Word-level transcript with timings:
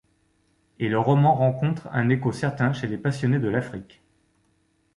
Et 0.79 0.89
le 0.89 0.97
roman 0.99 1.35
rencontre 1.35 1.87
un 1.91 2.09
écho 2.09 2.31
certain 2.31 2.73
chez 2.73 2.87
les 2.87 2.97
passionnés 2.97 3.37
de 3.37 3.49
l'Afrique. 3.49 4.01